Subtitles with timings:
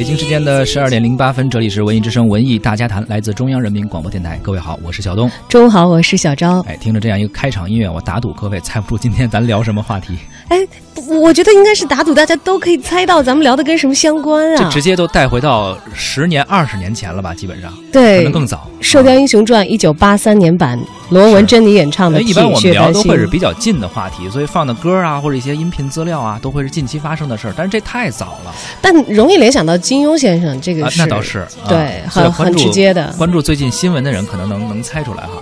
[0.00, 4.40] 北京时间的十二点零八分，这里是文艺之声文艺大家谈，来自中央人民广播电台。
[4.42, 5.30] 各位好，我是小东。
[5.46, 6.60] 中午好，我是小昭。
[6.60, 10.16] 哎，听着这样一个开场音乐，我打赌各位猜不出今天咱聊什么话题。
[10.50, 10.66] 哎，
[11.06, 14.64] 我觉得应该是打赌，大家都可以猜到咱们聊的跟什么相关啊？
[14.64, 17.32] 就直接都带回到十年、二十年前了吧？
[17.32, 18.68] 基本上，对，可能更早。
[18.84, 20.76] 《射雕英雄传》一九八三年版，
[21.10, 22.20] 罗文珍妮演唱的。
[22.20, 27.54] 一般我们聊都会是比较近的话题，所以放的歌啊，或者一些音频资料啊，都会是近期发生的事儿。
[27.56, 30.90] 但是这太早了，但容易联想到金庸先生这个。
[30.98, 33.14] 那倒是，对，很很直接的。
[33.16, 35.34] 关注最近新闻的人，可能能能猜出来哈。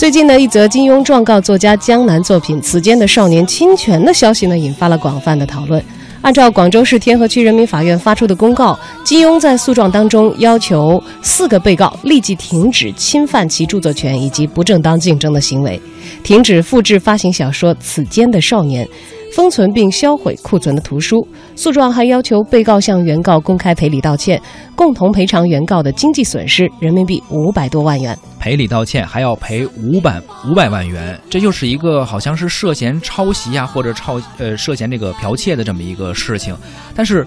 [0.00, 5.84] 最近的一则金庸状告作家江南作品《此间的少年》侵权的消息呢，引发了广泛的讨论。
[6.22, 15.78] 按照广州市天河区人民法院发出的公告，金庸在诉状当中要求四个被告立即停止侵犯其著作权以及不正当竞争的行为，
[16.22, 18.86] 停止复制发行小说《此间的少年》。
[19.32, 21.26] 封存并销毁库存的图书。
[21.56, 24.40] 诉状还要求被告向原告公开赔礼道歉，
[24.74, 28.16] 共同赔偿原告的经济损失人民币五百多万元。
[28.38, 36.56] 赔礼道歉还要赔五百五百万元，这就是一个好像是涉嫌抄袭啊，或者抄呃涉嫌这个剽窃的这么一个事情。
[36.94, 37.26] 但是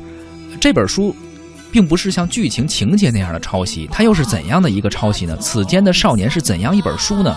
[0.59, 1.16] 这本书
[1.72, 5.38] 并不是像剧情情节那样的抄袭，它又是怎样的一个抄袭呢？
[5.38, 7.36] 此间的少年是怎样一本书呢？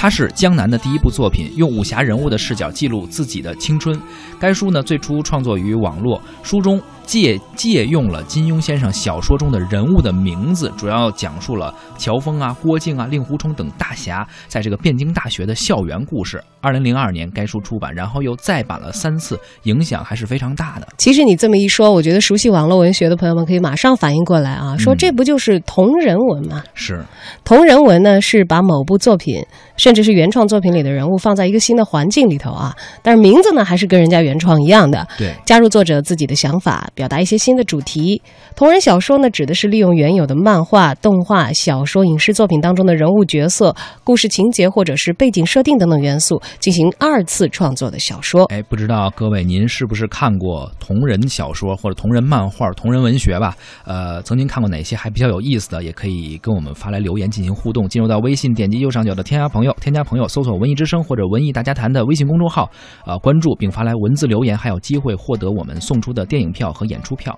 [0.00, 4.00] 它是江南的第一部作品，用武侠人物的视角记录自己的青春。
[4.38, 6.80] 该书呢，最初创作于网络，书中。
[7.06, 16.40] 借借用了金庸先生小说中的人物的名字，主要讲述了乔峰啊、郭靖啊、令狐冲等大侠在这个汴京大学的校园故事。
[16.60, 20.86] 二零零二年，该书出版，然后又再版了三次，影响还是非常大的。
[20.98, 26.62] 其实你这么一说，我觉得熟悉网络文学的朋友们可以马上反应过来啊，说这不就是同人文吗？
[26.74, 27.04] 是，
[27.42, 29.44] 同人文呢是把某部作品，
[29.76, 36.88] 甚至是原创作品里的人物放在一个新的环境里头啊，但是名字呢还是跟人家原创一样的，对，加入作者自己的想法。
[36.94, 38.20] 表达一些新的主题。
[38.54, 43.74] 同人小说呢，指的是利用原有的漫画、动画、小说、影视作品当中的人物角色、
[44.04, 48.44] 故事情节或者是背景设定等等元素，进行二次创作的小说。
[48.46, 53.56] 哎，不知道各位您是不是看过同人小说或者同人漫画、同人文学吧？
[53.84, 57.88] 呃，曾经看过哪些还比较有意思的，也可以跟我们发来留言进行互动。
[57.88, 62.70] 进入到微信，点击右上角的添加朋友，添加朋友，搜索“文艺之声”或者“文艺大家谈”的微信公众号，
[63.06, 67.34] 呃，关注并发来文字留言，还有机会获得我们送出的电影票和演出票。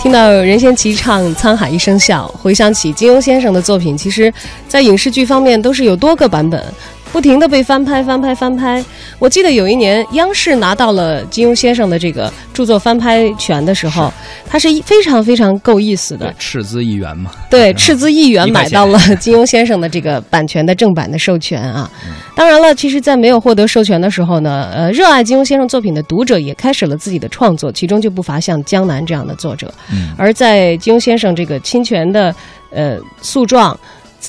[0.00, 4.32] 听到任贤齐唱《沧海一声笑》，回想起金庸先生的作品，其实，
[4.68, 6.64] 在影视剧方面都是有多个版本。
[7.12, 8.84] 不停的被翻拍、翻拍、翻拍。
[9.18, 14.12] 我记得有一年，央视拿到了金庸先生的这个著作翻拍权的时候，
[14.46, 17.30] 他是非常非常够意思的，斥资一元嘛。
[17.50, 21.90] 对，斥资一元买到了金庸先生的这个版权的正版的授权啊。
[22.36, 29.72] 当然了，其实，在没有获得授权的时候呢，呃，热爱金庸先生作品的读者也开始了自己的创作，其中就不乏像江南这样的作者。
[30.16, 32.32] 而在金庸先生这个侵权的
[32.70, 33.76] 呃诉状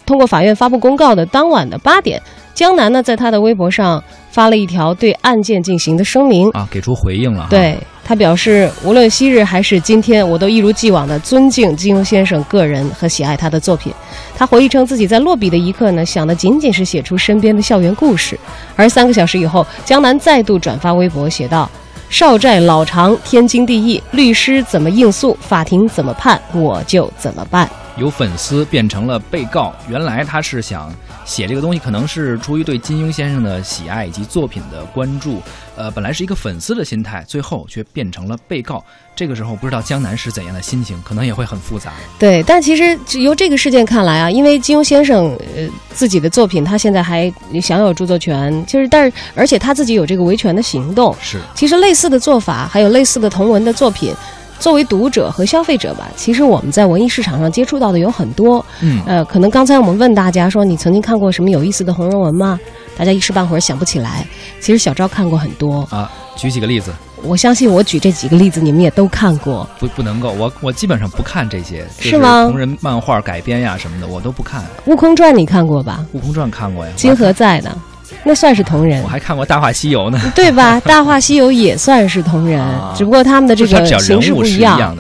[0.06, 2.20] 通过法院发布公告的当晚的八点。
[2.60, 7.48] 江南呢，在他的微博上发了一条对案件进行的声明啊，给出回应了。
[7.50, 13.94] 对他表示，无论昔日还是今天，我都一如既往的尊敬金庸先生个人和喜爱他的作品。
[14.36, 18.38] 他回忆称，自己在落笔的一刻呢，想的仅仅是写出身边的校园故事。
[18.76, 21.72] 而三个小时以后，江南再度转发微博，写道
[22.12, 24.04] ：“少债老长，天经地义。
[24.12, 30.94] 律师怎么应诉，法庭怎么判，我就怎么办。”有粉丝变成了被告，原来他是想。
[31.30, 35.40] 写这个东西可能是出于对金庸先生的喜爱以及作品的关注，
[35.76, 38.84] 呃，本来是一个粉丝的心态，最后却变成了被告。
[39.16, 41.94] 这个时候不知道江南是怎样的心情，可能也会很复杂。
[42.18, 51.16] 对，但其实由这个事件看来啊，因为金庸先生呃自己的作品，他现在还享有著作权，就是但是而且他自己有这个维权的行动。
[51.22, 54.16] 是，其实类似的做法，还有类似的同文的作品。
[54.60, 58.64] 作为读者和消费者吧，其实我们在文艺市场上接触到的有很多。
[58.82, 62.60] 嗯，呃，可能刚才我们问大家说，你曾经看过什么有意思的红人文吗？
[62.98, 64.28] 大家一时半会儿想不起来。
[64.60, 66.92] 其实小昭看过很多啊，举几个例子。
[67.22, 69.68] 我相信我举这几个例子，你们也都看过。
[69.80, 72.46] 不，不能够，我我基本上不看这些，是吗？
[72.50, 74.64] 同人漫画改编呀什么的，我都不看。
[74.86, 76.06] 悟空传你看过吧？
[76.14, 76.92] 悟空传看过呀。
[76.96, 77.78] 金河在的。
[78.24, 80.80] 那算是同人，我还看过《大话西游》呢，对吧？
[80.88, 82.62] 《大话西游》也算是同人，
[82.96, 84.96] 只不过他们的这个形式不一样。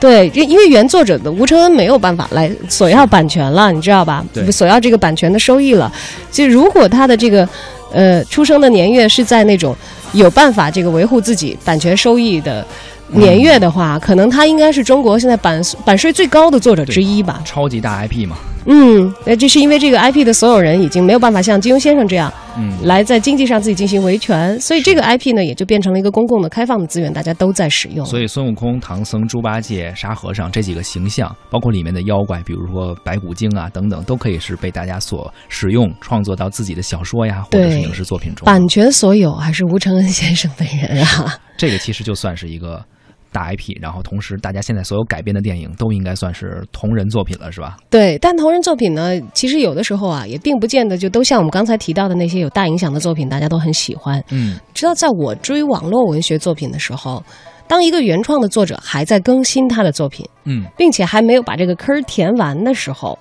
[0.00, 4.22] 对，因为原作者的吴承恩没有办法来索要版权了，你知道吧？
[4.52, 5.90] 索要这个版权的收益了。
[6.30, 7.48] 就如果他的这个
[7.90, 9.74] 呃出生的年月是在那种
[10.12, 12.66] 有办法这个维护自己版权收益的
[13.08, 17.40] 年月的话，可能他应该是中国现在版版税最高的作者之一吧？
[17.44, 18.36] 超级大 IP 嘛。
[18.66, 28.04] 嗯，那这是因为这个 IP 的所有人已经没有办法像金庸先生这样，嗯，来在经济上自己进行维权，所以这个 IP 呢也就变成了一个公共的、开放的资源，大家都在使用。
[28.06, 38.46] 所以孙悟空、唐僧、猪八戒、沙和尚这几个形象，包括里面的妖怪，比如说白骨精啊等等，都可以是被大家所使用，创作到自己的小说呀或者是影视作品中。
[38.46, 41.38] 版权所有还是吴承恩先生本人啊？
[41.56, 42.82] 这个其实就算是一个。
[43.34, 47.76] 大 IP，然后同时，大家现在所有改编的电影都应该算是同人作品了，是吧？
[47.90, 54.22] 对，但同人作品呢，其实有的时候啊，也并不见得就都像我们刚才提到的那些有大影响的作品，大家都很喜欢。
[54.30, 57.20] 嗯，知道在我追网络文学作品的时候，
[57.66, 63.18] 当一个原创的作者还在更新他的作品，嗯，并且还没有把这个坑填完的时候，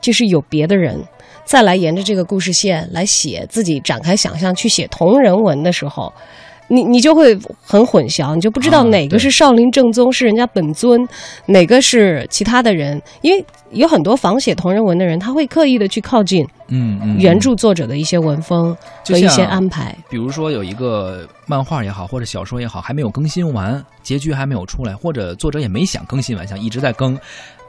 [0.00, 1.02] 就是有别的人
[1.44, 6.12] 再来沿着这个故事线来写自己展开想象去写同人文的时候。
[6.68, 11.06] 你你就会很混淆，你就不知道哪个是少林正宗是人家本尊，
[11.46, 18.76] 哪个是其他的人，因为有很多仿写同人文的人，他会刻意的去靠近，嗯嗯，原著作者的一些文风
[19.06, 19.96] 和一些安排。
[20.08, 27.18] 比如说有一个漫画也好，或者小说也好，还没有更新完，结局还没有出来，或者作者也没想更新完，想一直在更。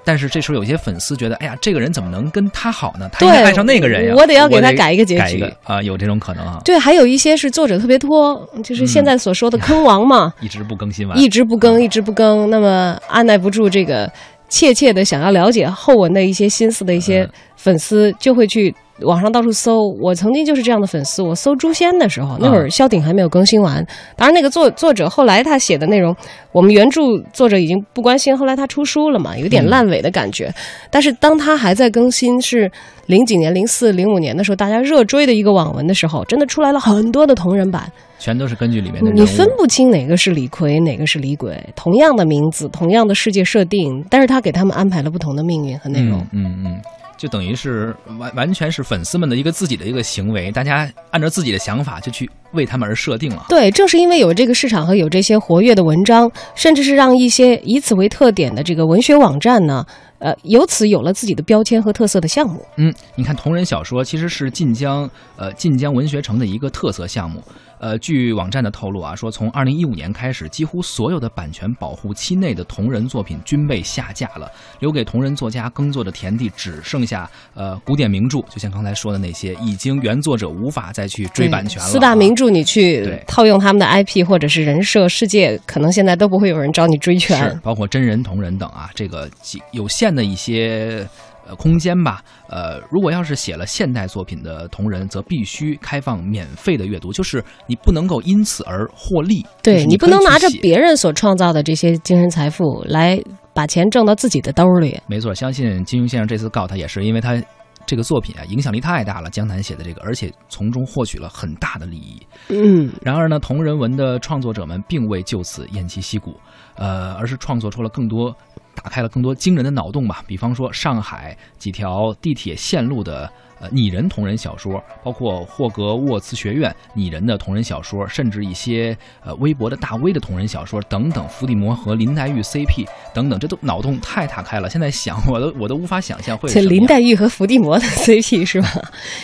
[0.09, 3.07] 但是这时候有些粉丝觉得，哎呀，这个人怎么能跟他好呢？
[3.13, 4.15] 他应该爱上那个人呀！
[4.17, 6.59] 我得要给他改一个结局啊，有这种可能啊。
[6.65, 14.11] 对，还有一些是作者特别拖，就是现在所说的坑王嘛， 一直不更新完，一直不更，一直不更，那么按耐不住这个
[14.50, 18.73] 切切的想要了解后文的一些心思的一些粉丝，就会去。
[19.01, 21.21] 网上到处搜，我曾经就是这样的粉丝。
[21.21, 23.85] 我搜《诛仙》的时候，那会儿萧鼎还没有更新完。
[24.15, 26.15] 当然，那个作作者后来他写的内容，
[26.51, 27.01] 我们原著
[27.31, 28.37] 作者已经不关心。
[28.37, 30.53] 后来他出书了嘛，有点烂尾的感觉。
[30.89, 32.69] 但是当他还在更新，是
[33.07, 39.11] 零几年、零四、零五年的时候，大家热追的一个网文的时候，真的出来了很多的同人版，全都是根据里面的。
[39.11, 46.19] 你分不清哪个是李逵，哪个是李鬼，同样的名字，同样的世界设定，但是他给他们安排了不同的命运和内容。
[46.31, 46.81] 嗯嗯。
[47.19, 53.45] 就等于是完完全是粉丝们的一个自己的一个行为，大家按照自己的想法就去为他们而设定了。
[53.50, 59.86] 对，正是因为有这个市场和有这些活跃的文章，甚至是让一些以此为特点的这个文学网站呢，
[60.19, 62.66] 呃，由此有了自己的标签和特色的项目。
[62.77, 67.44] 嗯，你看同人小说其实是晋江呃晋江文学城的一个特色项目。
[67.79, 81.89] 呃，据网站的透露啊，说从二零一五年开始，几乎所有的版权保护期内的同人作品均被下架了，留给同人作家耕作的田地只剩下呃古典名著，就像刚才说的那些，已经原作者无法再去追版权了。
[81.89, 87.37] 四大名著你去套用他们的 IP 或者是人设世界，可能现在都不会有人找你追权。
[87.37, 89.29] 是，包括真人同人等啊，这个
[89.71, 91.07] 有限的一些。
[91.55, 99.45] 空间吧，呃，如果要是写了现代作品的同人，则必须开放免费的阅读，就是你不能够因此而获利。
[99.61, 103.21] 对你不能拿着别人所创造的这些精神财富来
[103.53, 104.99] 把钱挣到自己的兜里。
[105.07, 107.41] 没错，相信金庸先生这次告他也是因为他
[107.85, 112.21] 这个作品啊影响力太大了，江南写的这个，而且从中获取了很大的利益。
[112.49, 116.35] 嗯，然而呢，同人文的创作者们并未就此偃旗息鼓，
[116.75, 118.35] 呃，而是创作出了更多。
[118.81, 123.29] 打开了更多惊人的脑洞吧，比方说上海几条地铁线路的。
[123.61, 134.69] 呃，拟人同人小说，包括霍格沃茨学院拟人的同人小说，甚至一些呃微博的大 V 的同人小说等等，伏地魔和林黛玉 CP 等等，这都脑洞太打开了。
[134.69, 136.47] 现在想，我都我都无法想象会。
[136.49, 138.69] 这林黛玉和伏地魔的 CP 是吧？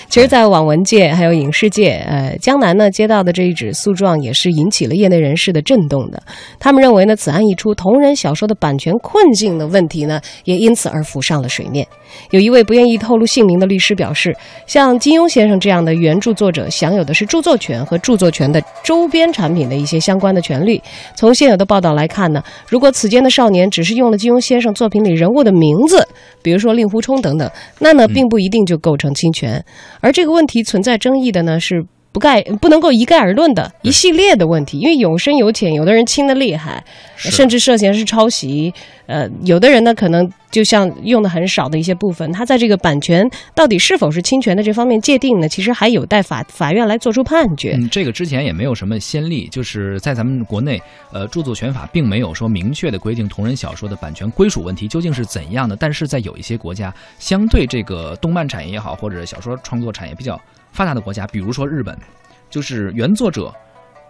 [0.10, 6.22] 其实，在网文界还有影视界，呃，江南呢接到的这一纸诉状也是引起了业内人士的震动的。
[6.60, 11.86] 他们认为呢，此案一出，同人小说的版权困境的问题呢，也因此而浮上了水面。
[12.32, 14.36] 有一位不愿意透露姓名的律师表示，
[14.66, 20.82] 像金庸先生这样的原著作者享有的是著作权和著作权的周边产品的一些相关的权利。
[21.16, 26.08] 从现有的报道来看呢，如果此间的少年只是用了金庸先生作品里人物的名字，
[26.42, 27.50] 比如说令狐冲等等，
[27.80, 29.64] 那呢并不一定就构成侵权。
[30.00, 31.86] 而这个问题存在争议的呢是。
[32.16, 36.82] 不概不能够一概而论的一系列的问题，因为有深有浅，有的人轻的厉害，
[37.18, 38.74] 甚至涉嫌是抄袭。
[39.06, 47.74] 呃，有的人呢，可能就像用的很少的一些部分，他在这个版权到底是否是侵权的这方面界定呢，其实还有待法法院来做出判决。
[47.78, 50.82] 嗯，这个之前也没有什么先例，就是在咱们国内，
[51.12, 55.76] 呃，著作权法并没有说明确的规定同人小说的版权归属问题究竟是怎样的。
[55.76, 60.40] 但是在有一些国家，相对这个动漫产业也好，或者小说创作产业比较。
[60.76, 61.98] 发达的国家，比如说日本，
[62.50, 63.50] 就是原作者，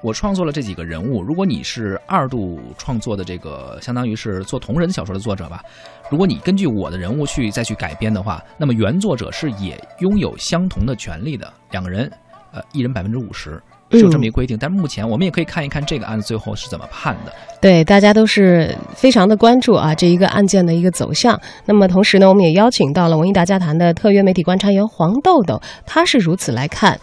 [0.01, 1.21] 我创作了这几个人物。
[1.21, 5.63] 如果你是二度创作的这个，相当于是做同人小说的作者吧，
[6.09, 11.53] 如果你根据我的人物去再去改编的话，那么原作者是也拥有相同的权利的。
[11.69, 12.11] 两个人，
[12.51, 13.61] 呃，一人百分之五十，
[13.91, 14.57] 是有这么一个规定。
[14.59, 17.33] 但是目前我们也可以看一看这个案子最后是怎么判的。
[17.61, 21.39] 对，大家都是非常的关注啊这一个案件的一个走向。
[21.65, 26.99] 那么同时呢，我们也邀请到了文艺大家谈的特约媒体观察员黄豆豆，他是如此来看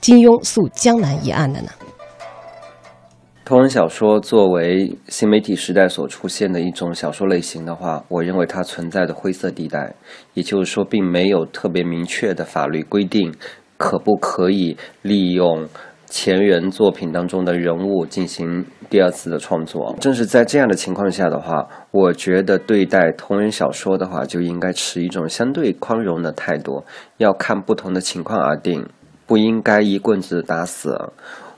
[0.00, 1.68] 金庸诉江南一案的呢？
[3.44, 9.92] 同人小说作为新媒体时代所出现的一种小说类型的话，我认为它存在的灰色地带，
[10.34, 13.34] 也就是说，并没有特别明确的法律规定
[13.76, 15.68] 可不可以利用
[16.10, 19.94] 前人作品当中的人物进行第二次的创作。
[20.00, 26.84] 正是在这样的情况下的话，我觉得对待同人小说的话，就应该持一种相对宽容的态度，
[27.18, 28.84] 要看不同的情况而定，
[29.24, 30.98] 不应该一棍子打死。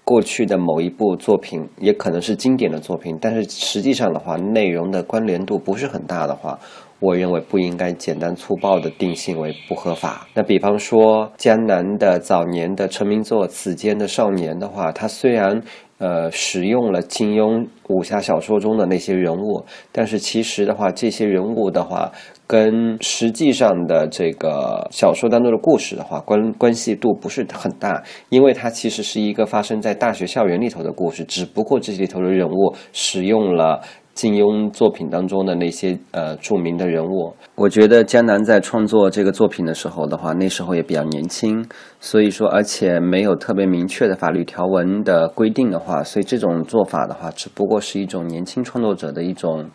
[0.04, 6.59] 过去的某一部作品也可能是经典的作品，但是实际上的话，内容的关联度不是很大的话，
[7.02, 10.28] 我认为不应该简单粗暴的定性为不合法。
[10.35, 15.61] 那比方说江南的早年的成名作《此间的少年》的话，他虽然
[15.99, 22.12] 呃使用了金庸武侠小说中的那些人物，但是其实的话，这些人物的话。
[22.44, 33.80] 跟实际上的这个小说当中的故事的话，关关系度不是很大，因为它其实是一个发生在大学校园里头的故事，只不过这里头的人物使用了
[34.14, 37.35] 金庸作品当中的那些呃著名的人物。
[37.54, 41.64] 我觉得江南在创作这个作品的时候的话，那时候也比较年轻，
[42.00, 49.69] 所以说而且没有特别明确的法律条文的规定的话，所以这种做法的话，只不过是一种年轻创作者的一种。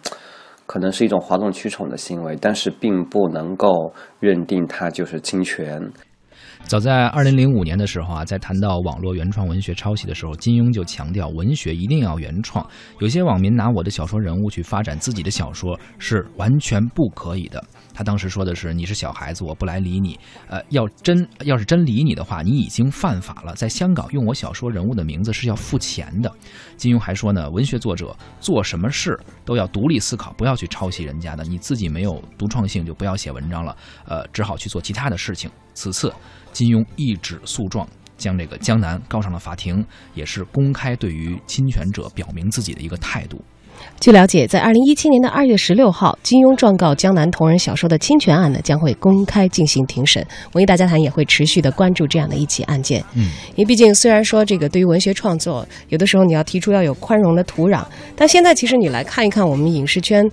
[0.69, 5.81] 可能是一种哗众取宠的行为，但是并不能够认定它就是侵权。
[6.67, 12.67] 早在二零零五年的时候啊，在谈到网络原创文学抄袭的时候，金庸就强调文学一定要原创。
[12.99, 17.63] 有些网民拿我的小说人物去发展自己的小说是完全不可以的。
[17.93, 20.19] 他当时说的是：“你是小孩子，我不来理你。
[20.49, 23.55] 呃，要真要是真理你的话，你已经犯法了。
[23.55, 26.29] 在香港用我小说人物的名字是要付钱的。”
[26.75, 31.45] 金庸还说呢：“文学作者做什么事都要独立思考，不要去抄袭人家的。
[31.45, 33.75] 你自己没有独创性，就不要写文章了。
[34.05, 36.11] 呃，只好去做其他的事情。”此次。
[36.51, 43.39] 金庸一纸诉状，将这个江南告上了法庭，也是公开对于侵权者表明自己的一个态度。
[43.99, 50.25] 据了解，在二零一七年的二月十六号，金庸状告江南同人小说的侵权案呢，将会公开进行庭审。
[50.53, 53.03] 文艺大家谈也会持续的关注这样的一起案件。
[53.13, 60.27] 嗯，因为毕竟虽然说这个对于文学创作，有的时候你要提出要有宽容的土壤，但现在其实你来看一看我们影视圈。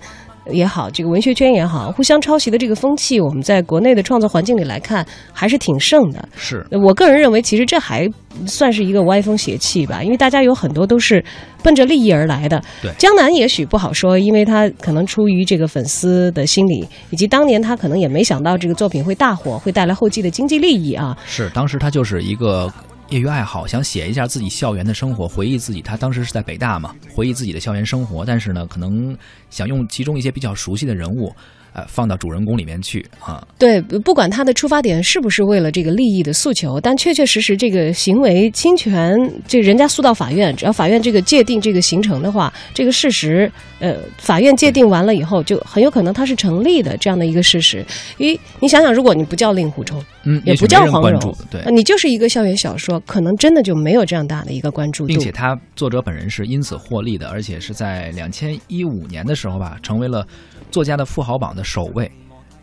[0.51, 6.27] 也好，这个文学圈也好，互相抄袭的这个风气，我们在国内的创作环境里来看，还是挺盛的。
[6.35, 8.07] 是我个人认为，其实这还
[8.45, 11.23] 算是一个歪风邪气吧，因为大家有很多都是
[11.63, 12.61] 奔着利益而来的。
[12.81, 21.17] 对，江南也许不好说，因为他可能出于这个粉丝的心理，以及当年他可能也没想到这个作品会大火，会带来后继的经济利益啊。
[21.25, 22.71] 是，当时他就是一个。
[23.09, 25.79] 业余爱好，想写一下自己校园的生活，回忆自己。
[25.81, 28.25] 他当时是在北大嘛，回忆自己的校园生活。
[28.25, 29.15] 但是呢，可能
[29.51, 31.33] 想用其中一些比较熟悉的人物。
[31.75, 33.45] 呃，放到主人公里面去啊。
[33.59, 39.13] 对，不管他的出发点是不是为了这个利益的诉求，但确确实实这个行为侵权，
[39.45, 47.85] 这人家诉到法院，只要法院这个界定这个形成的话，这个事实，呃，法院界定完了以后，就很有可能它是成立的这样的一个事实。
[48.17, 60.25] 咦，你想想，如果你不叫令狐冲，嗯，也不叫黄蓉，对，你就是一个校园小说，可能真的就没有这样大的一个关注度，并且他作者本人是因此获利的，而且是在两千一五年的时候吧，成为了。
[60.71, 62.11] 作家的富豪榜的首位，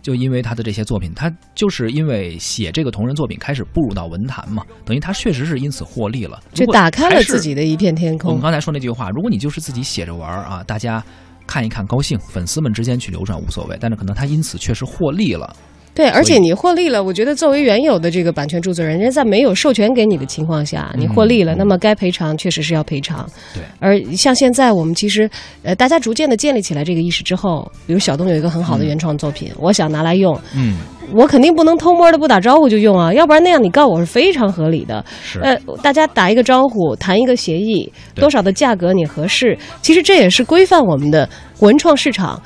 [0.02, 8.30] 就因为他的这些作品，他就是因为写这个同人作品开始步入到文坛嘛，等于他确实是因此获利了，就打开了自己的一片天空。
[8.30, 11.02] 我们刚才说那句话，如果你就是自己写着玩啊，大家
[11.46, 15.54] 看一看高兴，粉丝们之间去流转无所谓，但是可能他因此确实获利了。
[15.94, 23.28] 对，而且你获利了，我觉得作为原有的这个版权著作人，人家在没有授权给你的情况下，你获利了，那么该赔偿确实是要赔偿。
[23.52, 25.28] 对，而像现在我们其实，
[25.62, 30.78] 呃，大家逐渐的建立起来这个意识之后，比如小东有一个很好的原创作品，我想拿来用，嗯，
[31.12, 35.04] 我肯定不能偷摸的不打招呼就用啊，要不然那样你告我是非常合理的。
[35.22, 42.40] 是，呃，大家打一个招呼，谈一个协议，多少的价格你合适，其实这也是规范我们的文创市场。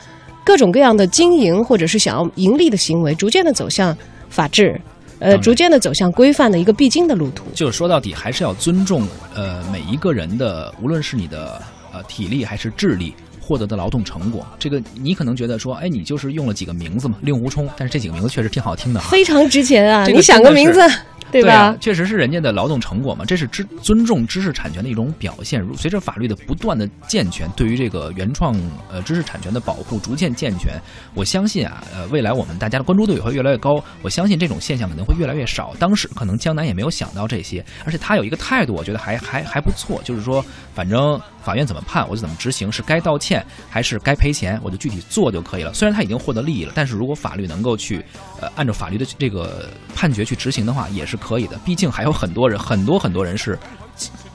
[0.46, 3.94] 各种各样的经营或者是想要盈利的行为，逐渐的走向
[4.30, 4.80] 法治，
[5.18, 7.44] 呃，逐渐的走向规范的一个必经的路途。
[7.52, 9.02] 就是说到底，还是要尊重
[9.34, 11.60] 呃每一个人的，无论是你的
[11.92, 14.46] 呃体力还是智力获得的劳动成果。
[14.56, 20.06] 这个你可能觉得说，哎，你就是用了几个名字嘛，令狐冲，但是这几个名字确实挺好听的，非常值钱啊！
[20.06, 20.80] 你想个名字，
[21.30, 21.54] 对吧？
[21.54, 25.64] 啊、确实是人家的劳动成果嘛，这是知尊重知识产权的一种表现。
[25.76, 28.54] 随着法律的不断的健全，对于这个原创
[28.90, 30.80] 呃知识产权的保护逐渐健全，
[31.14, 33.82] 我相信啊，呃，未来我们大家的关注度也会越来越高。
[34.02, 35.74] 我相信这种现象可能会越来越少。
[35.78, 45.72] 当时可能江南也没有想到这些，而且他有一个态度，我觉得还还还不错，就是说，反正法院怎么判，我就怎么执行，是该道歉还是该赔钱，我就具体做就可以了。
[45.74, 48.04] 虽然他已经获得利益了，但是如果法律能够去
[48.40, 51.58] 呃按照法律的这个判决去执行的话，也是可以的。
[51.64, 53.58] 毕竟还有很多人，很多很多人是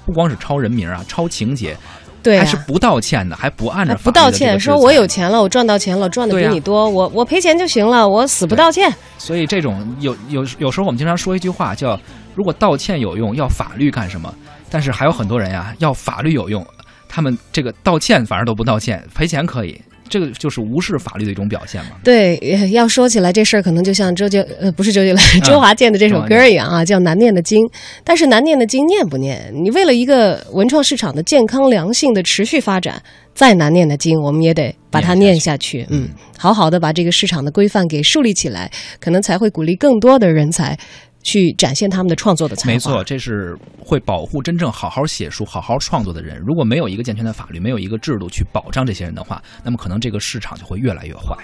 [0.06, 1.78] 不光是抄人名啊，抄情节。
[2.24, 8.94] 对、啊，还是不道歉的，还不按照不道歉，说我有钱了，我赚到钱了，赚的比你多，啊、我我赔钱就行了，我死不道歉。
[9.18, 12.00] 所以这种有有有时候我们经常说一句话叫：
[12.36, 14.32] 如果道歉有用，要法律干什么？
[14.70, 16.64] 但是还有很多人呀，要法律有用，
[17.10, 19.82] 他们这个道歉反而都不道歉，赔钱可以。
[20.12, 21.92] 这个就是无视法律的一种表现嘛？
[22.04, 22.38] 对，
[22.72, 27.66] 要说起来这事儿，可能就像周杰呃不是周杰伦，周华健的这首歌一样啊，叫难念的经。
[28.04, 29.52] 但是难念的经念不念？
[29.54, 33.02] 你为了一个文创市场的健康良性的持续发展，
[33.34, 35.88] 再难念的经，我们也得把它念下去。
[35.90, 40.78] 嗯，好好的把这个市场的规范给树立起来，可能才会鼓励更多的人才。
[41.24, 46.42] 去展现他们的创作的才华，没错，这是会保护真正好好写书、好好创作的人。
[46.46, 51.38] 如果没有一个健全的法律，没有一个制度去保障这些人的话，那么可能这个市场就会越来越坏。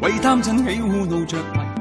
[0.00, 1.77] 为貪嗔喜惡怒着迷